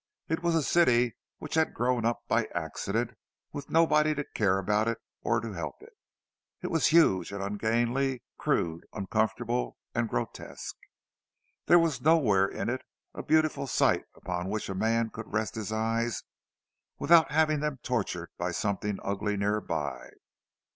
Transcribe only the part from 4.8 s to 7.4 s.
it or to help it; it was huge